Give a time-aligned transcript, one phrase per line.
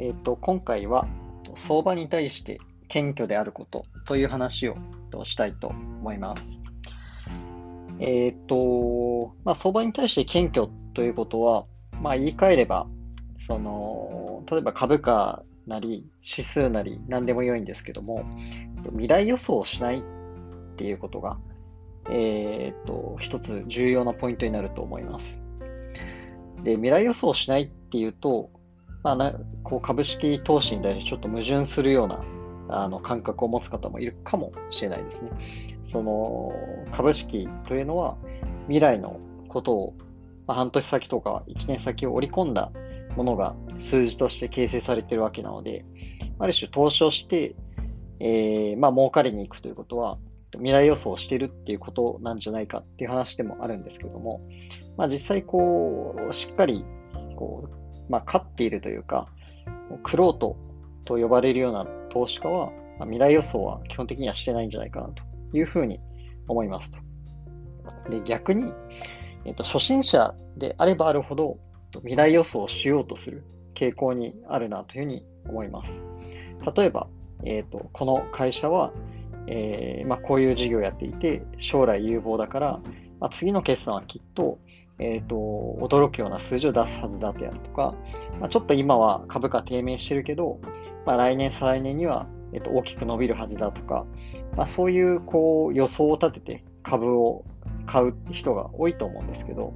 [0.00, 1.06] えっ、と、今回は
[1.54, 4.78] 相場に対して謙虚であることという話を
[5.24, 6.62] したいと思います。
[7.98, 11.66] えっ、と、まあ、相場に対して謙虚ということは、
[12.00, 12.86] まあ、言い換えれば、
[13.38, 18.24] その、例えば株価なり、指数なり、何でも良いんですけども、
[18.92, 20.02] 未来予想をしないっ
[20.76, 21.38] ていうことが、
[22.08, 25.44] えっ、と、一つ重要なポイントになると思います。
[26.64, 28.50] で、未来予想をしないっていうと、
[29.02, 32.22] まあな、こう株式投資に対してちょっと矛盾するような
[32.68, 35.30] あの感覚を持つ方もいるかもしれないですね。
[35.82, 36.52] その
[36.92, 38.16] 株式というのは
[38.66, 39.18] 未来の
[39.48, 39.94] ことを、
[40.46, 42.70] まあ、半年先とか1年先を織り込んだ
[43.16, 45.84] ものが数字として形成されているわけなので、
[46.38, 47.54] ある種投資をして、
[48.20, 50.18] えー、まあ儲かりに行くということは、
[50.52, 54.40] 未来予想をしているっていうことなんじゃないかっていう話でもあるんですけども、
[54.96, 56.84] まあ実際こう、しっかり
[57.36, 57.79] こう
[58.10, 59.28] まあ、勝っているというか、
[60.02, 60.56] クロート
[61.04, 65.22] と呼ばれるような投資家は、まあ、未来予想は基本的にはしてないんじゃないかなと
[65.56, 66.00] いうふうに
[66.48, 66.98] 思いますと。
[68.10, 68.72] で逆に、
[69.44, 71.58] えっと、初心者であればあるほど
[71.98, 73.44] 未来予想をしようとする
[73.74, 76.06] 傾向にあるなというふうに思います。
[76.76, 77.08] 例えば、
[77.44, 78.92] えっと、この会社は、
[79.46, 82.80] えーまあ、こういう事業をやっていて将来有望だから、
[83.20, 84.58] まあ、次の決算はきっと
[85.00, 85.34] えっ、ー、と、
[85.80, 87.94] 驚くような数字を出すはずだであるとか、
[88.38, 90.60] まあ、ちょっと今は株価低迷してるけど、
[91.06, 94.04] まあ、来年、再来年には、えー、と大きく伸びるはずだとか、
[94.56, 97.44] まあ、そういうこう予想を立てて株を
[97.86, 99.72] 買う人が多いと思うんですけど、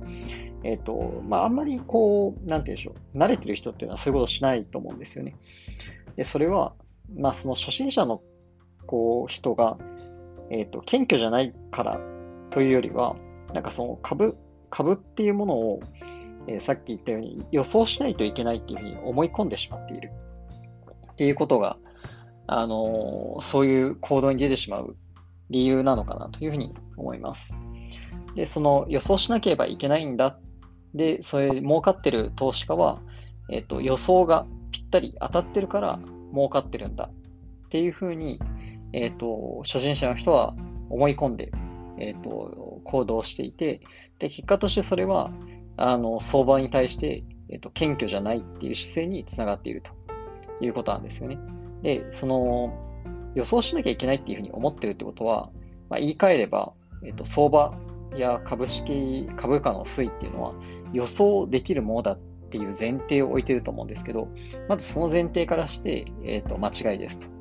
[0.63, 5.37] えっ、ー、と、まあ、あんまりこう、なんて言うんでしょう、慣れてる人っていうのはそういうことしないと思うんですよね。
[6.17, 6.75] で、それは、
[7.17, 8.21] まあ、その初心者の
[8.87, 9.79] こう人が、
[10.51, 12.01] えっ、ー、と、謙虚じゃないから
[12.51, 13.17] というよりは、
[13.55, 14.37] なんかその株
[14.75, 15.81] 株っていうものを、
[16.49, 20.11] えー、さっき言ったように予想しないといけないっていうふうに思い込んでしまっている
[21.13, 21.77] っていうことが、
[22.49, 24.97] あのー、そういう行動に出てしまう
[25.49, 27.57] 理由なのかなというふうに思います。
[28.35, 30.41] で、その予想しなければいけないんだ。
[30.93, 33.01] で、それ儲かってる投資家は、
[33.53, 36.01] えっ、ー、と、予想がぴったり当たってるから
[36.33, 38.41] 儲かってるんだっていうふうに、
[38.93, 40.57] えっ、と、初心者の人は
[40.91, 41.53] 思い込んで
[41.99, 43.81] えっ、と、行動していて、
[44.19, 45.31] で、結果としてそれは、
[45.77, 49.91] あの、相場に対して、えっ、と、謙虚じゃないっていう姿勢につながっていると
[50.65, 51.39] いうことなんですよね。
[51.83, 52.79] で、その、
[53.35, 55.51] 予想しなきゃいけないっていうふうに思ってるってことは、
[55.89, 56.73] まあ、言い換えれば、
[57.05, 57.75] えっ、と、相場
[58.17, 60.55] や株式、株価の推移っていうのは
[60.93, 62.19] 予想できるものだっ
[62.51, 64.29] ていう前提を置いてると思うんですけど、
[64.69, 67.35] まずその前提からして、えっ、と、間違いですと。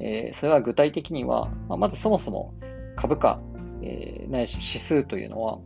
[0.00, 2.54] えそれは具体的には、まあ、まずそもそも
[2.96, 3.40] 株価
[3.82, 5.58] えー、ないし指数というのは、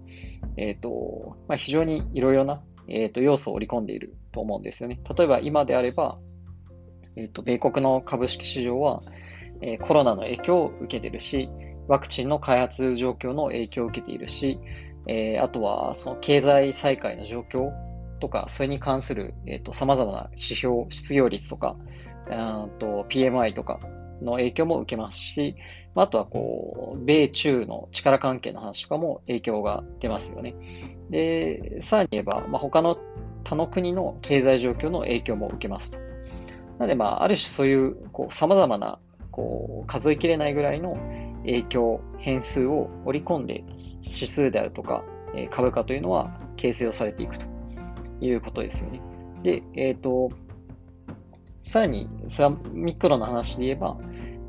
[0.56, 5.00] え、ー、と、まあ、非常にいろいろな、えーと、要素を織り込んでいると思うんですよね。
[5.16, 6.18] 例えば今であれば、
[7.16, 9.02] え、ー、と、米国の株式市場は、
[9.64, 11.48] えコロナの影響を受けているし、
[11.86, 14.58] ワクチンの開発状況の影響を受けているし、
[15.06, 17.70] えあとはその経済再開の状況
[18.18, 21.76] とか、それに関する、えーと、様々な指標、失業率とか、
[22.78, 23.80] と PMI とか、
[24.24, 25.56] の影響も受けますし、
[25.94, 30.54] あとはこう、米中の力関係の話とかも影響が出ますよね。
[31.10, 32.98] で、さらに言えば、まあ、他の
[33.44, 35.98] 他の国の経済状況の影響も受けますと。
[35.98, 36.06] な
[36.80, 38.98] ので、まあ、ある種そういう、こう、様々な、
[39.30, 40.96] こう、数えきれないぐらいの
[41.44, 43.64] 影響、変数を織り込んで、
[44.04, 45.04] 指数であるとか、
[45.50, 47.46] 株価というのは形成をされていくと
[48.20, 49.00] いうことですよね。
[49.42, 50.30] で、えっ、ー、と、
[51.64, 53.98] さらに、それはミクロの話で言えば、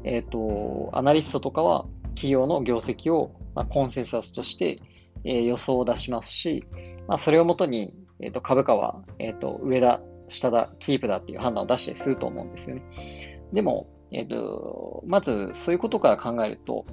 [0.03, 4.79] えっ、ー、と、アナリストとかは企業の業績を、まあ、コンセンサスとして、
[5.23, 6.65] えー、予想を出しますし、
[7.07, 12.83] まあ、それをもとに、えーと、株価は、えーと、上だ、下だ、キープだっていう判断を出したりすると思うんですよね。
[13.53, 16.85] でも、えっ、ー、と、まずそういうことから考えると、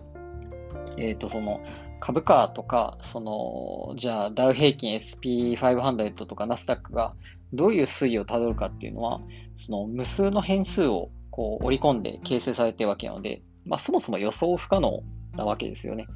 [0.98, 1.60] えっ、ー、と、その
[2.00, 7.14] 株価とか、その、じゃあダウ平均 SP500 とかナスダックが
[7.52, 9.20] どういう推移をたどるかっていうのは、
[9.54, 15.02] その無数の変数をこう織り込んで形成されてるわけなので、まあ、そもそも予想不可能
[15.36, 16.06] なわけですよね。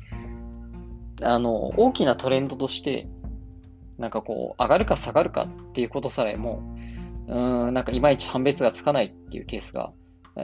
[1.22, 3.08] あの、大きなトレンドとして、
[3.98, 6.62] なんかこう、上がるか下がるかっていうことさえも、
[7.28, 9.92] うん、なんかいまいち判別がつかないっていうケースが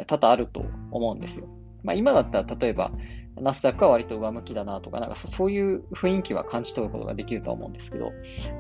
[0.06, 1.48] 多々あると思うんですよ。
[1.82, 2.92] まあ今だったら例えば、
[3.40, 8.12] ナスダックは割と上向きだなとか、なんかそういう雰囲気は感じ取ることができると思うんですけど、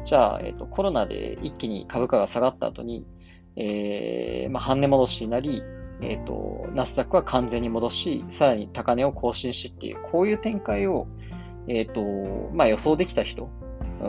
[0.04, 3.06] じゃあ、え、ー、と、コロナで一気に株価が下がった後に、
[3.56, 5.62] えー、まあ、半値戻しになり、
[6.02, 11.06] え、ー、と、ナスダックは完全に戻し、さらに高値を更新しっていう、こういう展開を、
[11.68, 13.50] え、ー、と、まあ、予想できた人、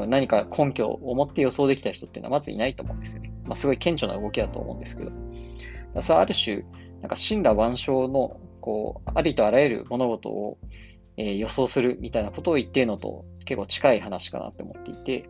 [0.07, 3.33] 何か根拠を持って予想できた人っていうのはまずいないと思うんですよね。
[3.43, 5.11] まあ、すごい顕著な動きだと思うんですけど。
[6.01, 6.63] それある種、
[7.01, 10.57] なんか神羅万象の、こう、ありとあらゆる物事を、
[11.17, 15.29] えー、予想するみたいなことを言っているのと結構近い話かなって思っていて、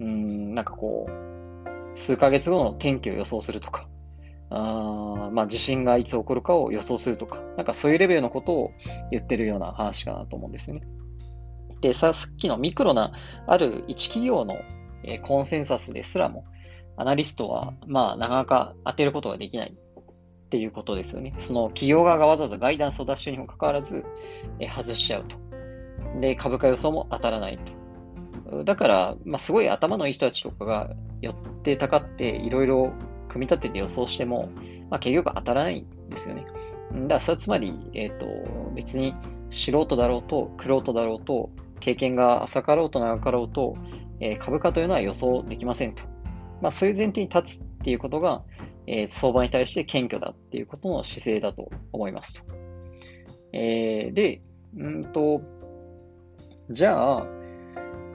[0.00, 3.88] うん、なんかこう、数ヶ月後の天気を予想するとか、
[4.50, 8.72] あまあ、地震がいつ起こるかを予想するとか、なんかそういうレベルのことを
[9.10, 10.80] 言ってるような話かなと思うんですね。
[11.80, 13.12] で、さっきのミクロな
[13.46, 14.58] ある一企業の、
[15.04, 16.44] えー、コンセンサスですらも、
[16.96, 19.78] アナリストは、まあ、なかなか当てることができない
[20.50, 21.32] っていうことですよね。
[21.38, 24.04] その企業側がわざわざガイダンスを出してるにもかかわらず、
[24.58, 25.36] えー、外しちゃうと。
[26.20, 27.60] で、株価予想も当たらない
[28.50, 28.64] と。
[28.64, 32.92] だから、まあ、すごい頭のいい人たちとかが寄ってたかって、いろいろ
[33.28, 34.50] 組み立てて予想しても、
[34.90, 36.44] まあ、結局当たらないんですよね。
[36.44, 38.26] だからそれはつまり、え、ー、と、
[38.74, 39.14] 別に
[39.50, 43.76] 素人だろうと、玄人だろうと、経験が浅かろうと長かろうと、
[44.18, 46.02] えー、株価というのは予想できませんと。
[46.60, 48.42] まあ、そういう前提に立つっていうことが、
[48.92, 52.52] えー、相場に対して謙虚だっていうことの姿勢だと思いますと。
[53.52, 54.42] えー、で、
[54.76, 55.42] うんと、
[56.70, 57.26] じゃあ、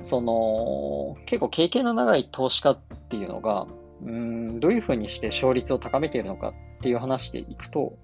[0.01, 2.77] その、結構経験の長い投資家っ
[3.09, 3.67] ていうのが、
[4.03, 7.97] うんどういうふうにして勝率を高めているのかっていう話でいくと、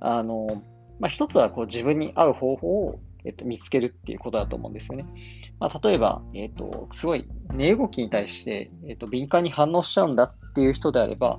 [0.00, 0.62] あの、
[0.98, 5.06] まあ、一つはこう自分に合う方法を、えっと、見つけるっていうことだと思うんですよね。
[5.60, 11.38] まあ、例えば、えっと、すごい値動きに対して、えっと、敏感に反応しちゃうんだっていう人であれば、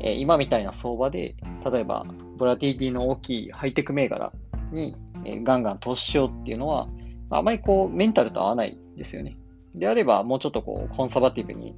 [0.00, 1.34] え、今みたいな相場で、
[1.70, 2.06] 例えば、
[2.36, 4.32] ボラティティの大きいハイテク銘柄
[4.72, 6.88] に、え、ガンガン投資しようっていうのは、
[7.30, 9.38] あまりこう、メンタルと合わないですよね。
[9.74, 11.74] であれば、もうちょっとこう、コンサバティブに、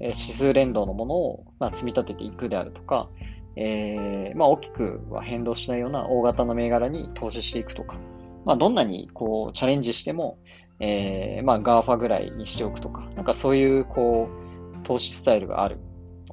[0.00, 3.08] え指数連動のものを、ま積み立てていくであるとか、
[3.56, 7.96] えー、まあ、大きくは変動しないような大型の銘柄に投資していくとか、
[8.44, 10.38] まあ、どんなにこうチャレンジしても、
[10.80, 15.78] えー、まあ、GAFA ぐらいにしておくとか、なんかそういうこう投資スタイルがある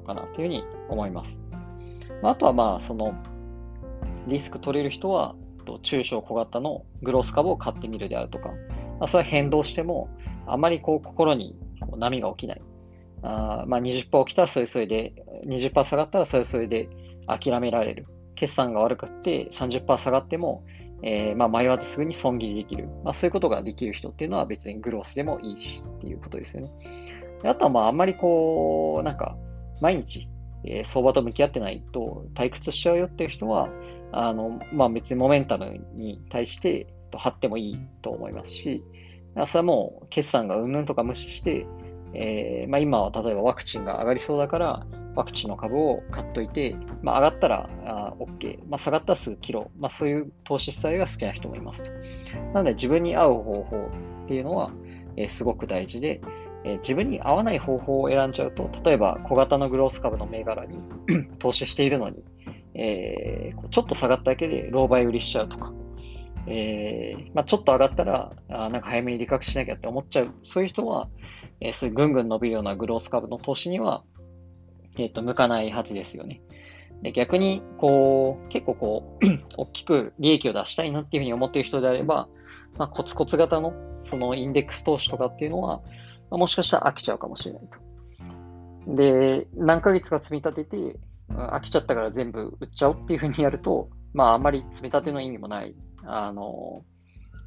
[0.02, 1.42] のかなというふうに思います。
[2.22, 3.14] まあ、あとはまあ、その
[4.26, 5.34] リスク取れる人は、
[5.82, 8.54] 中小小型のグロース株を買ってみるであるとか、ま
[9.04, 10.08] あ、それは変動しても、
[10.46, 12.62] あまりこう心にこう波が起きない。
[13.24, 15.14] あまあ20%起きたらそれそれで、
[15.46, 16.88] 20%下がったらそれそれで
[17.26, 18.06] 諦められる。
[18.34, 20.64] 決算が悪くて30%下がっても、
[21.02, 22.88] えー、まあ迷わずすぐに損切りできる。
[23.04, 26.72] まあそういうことができる人っていうのは別にグロースでもいいしっていうことですよね。
[27.44, 29.36] あとはまああんまりこう、なんか
[29.82, 30.30] 毎日、
[30.64, 33.68] え、相場と向き合ってないと退屈しちゃうよっていう人は、
[34.12, 38.84] あの、まあ別にモメンタムに対してと張ってもいいと思いますし、
[39.46, 41.66] それはもう決算がうんぬんとか無視して、
[42.14, 51.90] えー、まあ、今は例えばワクチンが上がりそうだから、ワクチンの株を買っといて、まあ、上がったらあ OK、まあ、下がったらすぐ切ろう、まあ、そういう投資スタイルが好きな人もいますと。
[52.54, 53.90] なので自分に合う方法
[54.24, 54.72] っていうのは、
[55.16, 56.20] えー、すごく大事で、
[56.64, 60.78] えー、自分に合わない方法を選んじゃうと、例えば小型のグロース株の銘柄に
[61.38, 62.24] 投資しているのに、
[62.74, 65.72] えー、ちょっと下がっただけで狼狽売りしちゃうとか、
[66.46, 70.34] えー、まあ、ちょっと上がったら、あなんか早めに利確しなきゃって思っちゃう。
[70.42, 71.08] そういう人は、
[71.60, 74.02] えー、そういうぐんぐん伸びるようなグロース株の投資には、
[74.98, 76.42] えっ、ー、と、向かないはずですよね。
[77.02, 79.26] で逆に、こう、結構こう、
[79.56, 82.28] 大きく利益を出したいなっていうふうに思っている人であれば、
[82.76, 83.72] まあ、コツコツ型の、
[84.02, 85.82] そのインデックス投資とかっていうのは、
[86.38, 87.78] もしかしたら飽きちゃうかもしれないと。
[88.94, 96.84] で、何ヶ月か積み立てて、飽きちゃったから全部売っちゃおうっていうふうにやると、まあ、あんまり積み立ての意味もないあの、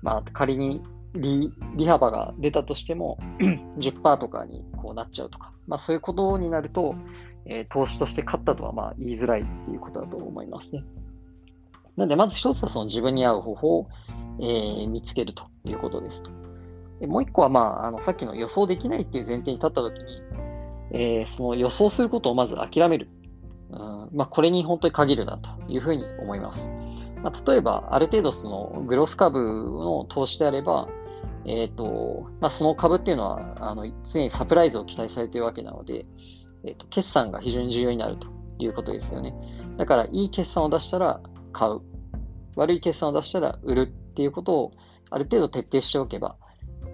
[0.01, 0.81] まあ、仮に
[1.13, 6.95] 利利幅が出たとしても10%とかにこうなっちゃうとか、まあ、そういうことになると、
[7.45, 10.83] えー、投資として勝ったとはまあ言いづらいっていうことだと思いますね。
[11.95, 13.88] なので、まず一つはその自分に合う方法を、
[14.39, 16.31] えー、見つけるということですと。
[16.99, 20.21] でもう一個は、まあ、あのさっきの予想できないっていう前提に立ったときに、
[20.91, 23.09] えー、その予想することをまず諦める。
[23.71, 26.69] うんまあ、これに本当に限るなというふうに思います。
[27.23, 30.87] まあ、例えば、ある程度そのグロス株の投資であれば、
[31.45, 36.05] えっ、ー、と、まあ、その株っていうのは、あの、常にサプライズを期待されているわけなので、
[36.63, 38.27] えっ、ー、と、決算が非常に重要になると
[38.59, 39.33] いうことですよね。
[39.77, 41.21] だから、いい決算を出したら
[41.51, 41.81] 買う。
[42.55, 44.71] 悪い決算を出したら売るっていうことを、
[45.09, 46.37] ある程度徹底しておけば、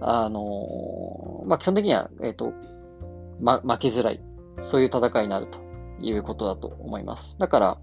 [0.04, 2.52] あのまあ、基本的には、えっ、ー、と、
[3.40, 4.20] ま、負けづらい。
[4.60, 5.58] そういう戦いになると
[6.00, 7.38] いうことだと思います。
[7.38, 7.78] だから、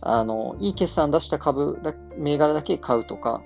[0.00, 3.42] あの、いい決算出した株だ、銘柄だけ買うとか、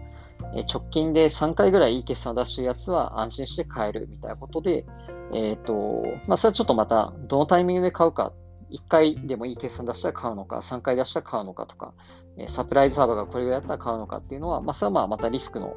[0.55, 4.87] え直近で3回ぐらいいい決算出してるやつは安心して買えるみたいなことで、
[5.33, 8.33] えっ、ー、と、まあ、それはちょっとまた、どのタイミングで買うか、
[8.71, 11.93] 1回でもいい決算出したら買うのか、3回出したら買うのかとか、
[12.39, 15.77] えサプライズ幅がこれぐらいだったら買うのかっていうのは、まあ、それはまあまたリスクの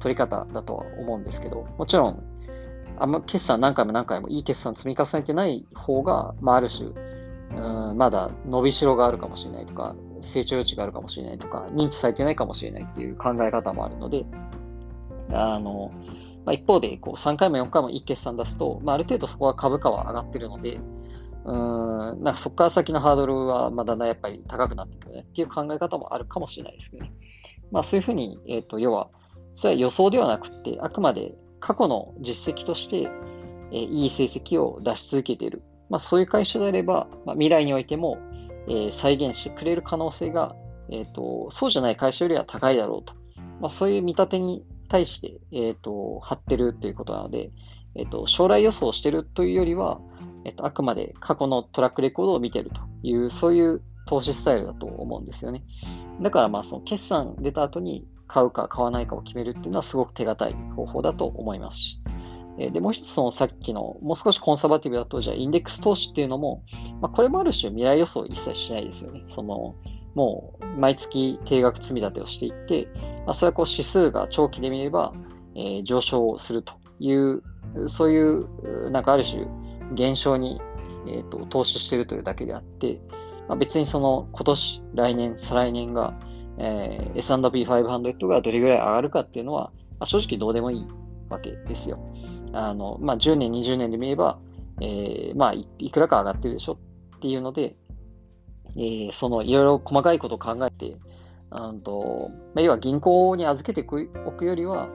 [0.00, 2.22] 取り方だとは思うんですけど、もちろん、
[2.98, 14.26] あんま決算何回も何回もいい決算積み重ねてない方が、まあ、ある種、うん、まだ伸びしろがあるかもしれないとか、成長余地があるかもしれないとか、認知されてないかもしれないっていう考え方もあるので、
[15.32, 15.92] あの、
[16.44, 20.80] まあ、一方で、こう、3回も4回もいい決算出すと、まあ、ある程度そこは株価は上がってるので、
[21.44, 27.12] うん、なんかそこから先のハードルは、まだだやっぱり高くなってくるねっていう考え方もあるかもしれないですけどね。
[27.70, 29.08] まあ、そういうふうに、えっ、ー、と、要は、
[29.60, 33.10] それは予想ではなくて、あくまで過去の実績として、
[33.70, 35.62] えー、いい成績を出し続けている。
[35.90, 38.16] まあ、そういう会社であれば、まあ、未来においても、
[38.68, 40.56] え、再現してくれる可能性が、
[40.88, 43.12] えーと、そうじゃない会社よりは高いだろうと。
[43.60, 47.52] まあ、そういう見立てに対して、えーと、張ってるということなので、
[47.96, 50.00] えーと、将来予想してるというよりは、
[50.46, 55.64] えー、とあくまで過去のトラックレコードを見てるという、そういう投資スタイルだと思うんですよね。
[56.22, 62.02] だからまあその決算出た後に買うか買わないかを決めるっていうのはすごく手堅い方法だと思いますし。
[62.56, 66.62] で、もう一つのさっきのもう少しコンサバティブだと、じゃあインデックス投資っていうのも、
[67.00, 69.24] まあ、これもある種未来予想一切しないですよね。
[69.26, 69.74] その、
[70.14, 72.88] もう毎月定額積み立てをしていって、
[73.26, 75.12] まあ、それはこう指数が長期で見れば、
[75.56, 77.42] えー、上昇するという、
[77.88, 79.46] そういう、なんかある種
[79.94, 80.60] 現象に、
[81.08, 83.00] えーと、投資しているというだけであって、
[83.48, 86.14] まあ、別にその今年、来年、再来年が、
[86.62, 90.86] えー、S&P500 がどれぐらい上がるかっていうのは、まあ、正直どうでもいい
[91.30, 91.98] わけですよ。
[92.52, 94.38] あの、まあ、10年、20年で見れば、
[94.82, 96.78] えー、まあい、くらか上がってるでしょ
[97.16, 97.76] っていうので、
[98.76, 100.96] えー、そのいろいろ細かいことを考えて、
[101.50, 103.84] あとまあ、要は銀行に預けて
[104.24, 104.88] おくよりは、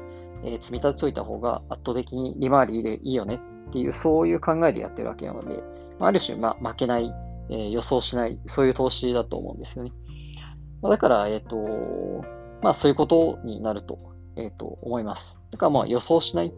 [0.43, 5.63] えー、積み立てといた方が圧倒的に利回りでいいよねっていう、そういう考えでやってるわけなので、
[5.99, 7.13] まあ、ある種、まあ、負けない、
[7.49, 9.91] えー、予想しない、そういう投資だと思うんですよね。
[10.85, 12.23] まあ、だから、えっ、ー、と、
[12.61, 13.97] まあそういうことになると、
[14.35, 15.39] えっ、と、思います。
[15.49, 16.53] だからまあ予想しない、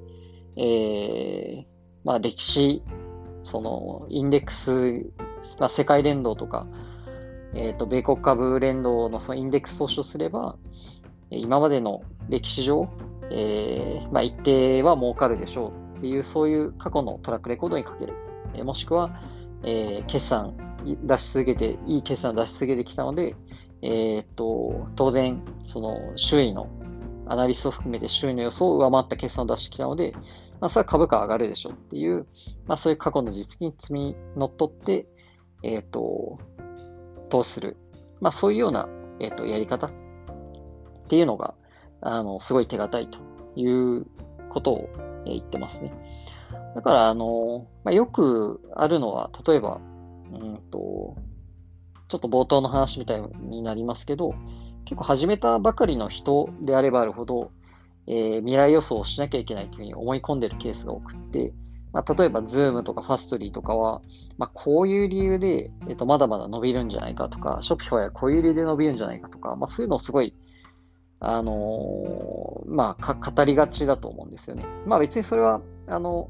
[0.58, 1.66] えー、
[2.04, 2.84] まあ歴史、
[3.44, 5.14] その、インデックス、
[5.60, 6.68] まあ、世界連動とか、
[7.54, 10.58] えっ、ー、と、米国株連動のそのインデックス投資をすれば、
[11.30, 12.90] 今までの歴史上、
[13.32, 18.14] えー、まあ、一定は儲かるでしょうっていう、そういう過去のトラックレコードにかける。
[18.56, 19.22] えー、もしくは、
[19.64, 23.38] えー、決算出し続けて、いい決算を出し続けてきたので、
[23.82, 26.70] えっと、当然、その周囲の
[27.28, 30.14] アナリスト含めて周囲の予想を上回った決算を出してきたので、
[30.60, 32.26] まあ、それは株価上がるでしょうっていう、
[32.66, 35.08] まあ、そういう過去の実績に積み乗っ取って、
[35.64, 36.40] えっ、と、
[37.30, 37.78] 投資する。
[38.22, 38.88] まあ、そういうような、
[39.20, 39.92] えっ、と、やり方っ
[41.08, 41.54] ていうのが、
[42.02, 43.20] あの、すごい手堅いと
[43.56, 44.06] いう
[44.50, 44.90] ことを、
[45.26, 45.92] 言ってますね。
[46.74, 49.82] だから、あの、まあ、よくあるのは、例えば、
[50.32, 50.80] うんと、
[52.08, 54.34] ちょっと冒頭の話みたいになりますけど、
[54.86, 57.52] 結構始めたばかりの人であればあるほど、
[58.08, 61.54] えー、未来予想をしなきゃいけないというふうに思い込んでるケースが多くて、
[61.92, 64.02] まあ、例えば Zoom とか Fastly とかは、
[64.38, 70.34] まあ、こういう理由で、えー、とまだまだ伸びるんじゃないかとか、Shopify はこういう理由で伸びるんじゃないかとか、まあ、そういうのをすごい、
[71.20, 74.66] あのー、まあ、語りがちだと思うんですよね。
[74.86, 76.30] まあ別にそれは、あの、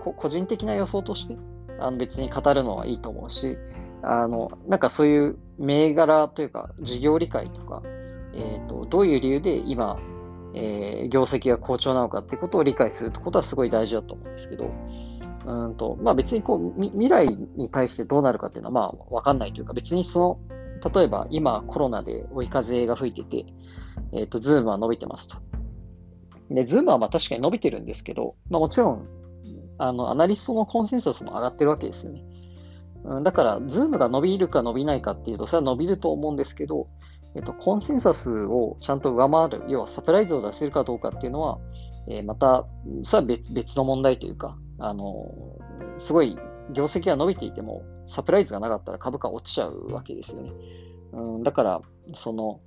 [0.00, 1.36] 個人的な予想として、
[1.78, 3.56] あの別に語るのはいいと思うし、
[4.02, 7.82] あの、なんかそういう銘柄というか、事業理解とか、
[8.34, 9.98] えっ、ー、と、どういう理由で今、
[10.54, 14.70] えー、業績が好調なのかってことを理解するってことはすごい大事だと思うんですけど、
[15.46, 23.46] うんと、まあ別にこう、未来に対してどうなるかっていうのはまあわかんないというか、別にその、例えば今コロナで追い風が吹いてて、
[24.12, 25.36] えっ、ー、と、 Zoom は伸びてますと。
[26.50, 29.06] で、 Zoom はまあ確かに伸びてるんですけど、まあもちろん、
[29.78, 32.22] あの、アナリストのコンセンサスも上がってるわけですよね。
[33.04, 36.88] うん、だから、 Zoom が伸びるか伸びないかっていうと、それは伸びると思うんですけど、
[37.34, 41.58] えっと、コンセンサスをちゃんと上回る、要はサプライズを出せるかどうかっていうのは、
[42.08, 42.66] えー、また、
[43.04, 45.32] それは別別の問題というか、あの、
[45.98, 46.38] すごい
[46.72, 50.52] 業績が伸びていても、サプライズがなかったら株価落ちちゃうわけですよね。
[51.12, 51.82] うん、だから、
[52.14, 52.60] その、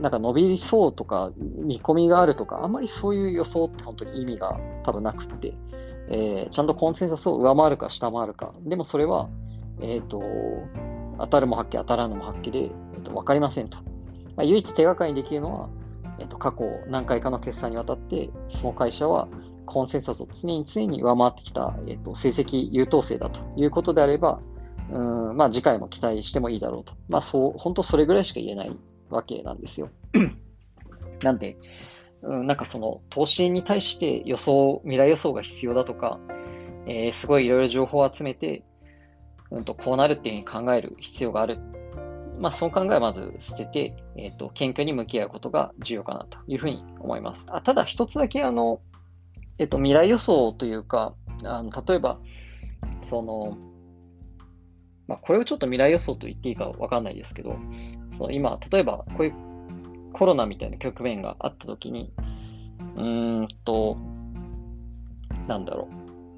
[0.00, 5.54] なんか伸びそうとか、見込みがあるとか、あんまりそういう予想って本当に意味が多分なくって、
[6.08, 8.54] えー、ちゃんとコンセンサスを上回るか下回るか。
[8.64, 9.28] でもそれは、
[9.80, 10.22] えっ、ー、と、
[11.18, 13.78] 当たるも発揮、当たらぬも発揮で、えーと、分かりませんと。
[14.36, 15.68] まあ、唯一手がかりにできるのは、
[16.18, 19.28] えーと、過去何回かの決算にわたって、その会社は
[19.64, 24.40] コンセンサスを常に常に上回ってきた、えーと、成績優等生だということであれば、
[24.90, 26.94] うんまあ、次回も期待してもいいだろうと。
[27.08, 28.76] まあ、そう、本当それぐらいしか言えない
[29.10, 29.90] わけなんですよ。
[31.22, 31.56] なんで、
[32.26, 36.18] うん、なんかその投資に対して予想、未来予想が必要だとか、
[36.86, 38.64] えー、すごいいろいろ情報を集めて、
[39.50, 41.58] うんと、こうなるっていうふうに考える必要がある。
[42.38, 47.46] まあ、その考えはまず捨てて、えっ、ー、と、謙虚に向き合うことが重要かなというふうに思います。
[47.48, 48.80] あただ、一つだけあの、
[49.58, 51.14] えっ、ー、と、未来予想というか、
[51.44, 52.18] あの例えば、
[53.00, 53.56] その、
[55.06, 57.56] まあ、これをちょっと未来予想と言っていいかわかんないですけど、
[58.10, 59.34] その今、例えばこういう
[60.16, 62.10] コロナみたいな局面があったときに、
[62.96, 63.98] うーんと、
[65.46, 65.94] なんだろう。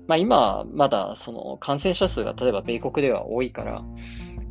[0.08, 3.84] まあ今、まだその感染者数が例えば米国では多いから、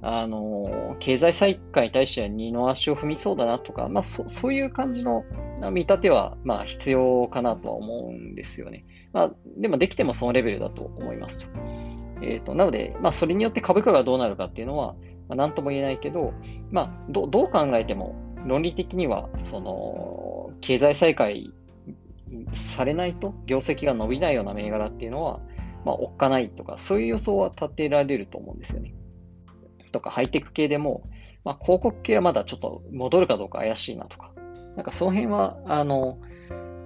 [0.01, 5.25] あの、経済再開に対しては二の足を踏みそうだなとか、まあそそういう感じの
[5.72, 8.86] 見立ては、まあ必要かなとは思うんですよね。
[9.12, 11.60] まあでもできてもそのレベルだと思いますと。
[12.22, 14.96] えっ、ー、と、なので、まあそれによって株価がどうなるかっていうのは、
[15.27, 16.34] まあ、なんとも言えないけど、
[16.72, 18.15] まあどどう考えても
[18.46, 21.53] 論理的には、その、経済再開
[22.53, 25.39] されないと業績が伸びないような銘柄っていうのは、
[25.86, 28.94] まあ、おっかないとか、そういう予想は立てられると思うんですよね。
[29.91, 31.03] とか、ハイテク系でも、
[31.44, 34.32] まあ、広告系はまだちょっと戻るかどうか怪しいなとか、
[34.75, 36.20] なんかその辺は、あの、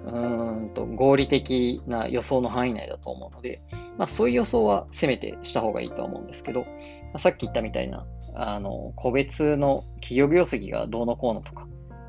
[0.04, 3.62] うんと合理的な予想の範囲内だと思うので、
[3.98, 6.68] まあ、そういう予想はせめてした方がいいと思うんですけど、ま
[7.16, 11.68] あ、さっき言ったみたいな、あの、個別の企業業績がどうのこうのとか、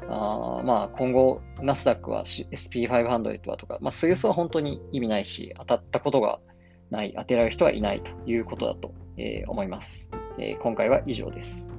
[0.09, 6.41] あまあ今後、ナスダックは SP500 はとか、まあそういう予想は本当に意味ないし、当たったことが
[6.91, 10.59] ない、当てられる人はいないということだと、えー、思います、えー。
[10.59, 11.71] 今回は以上です。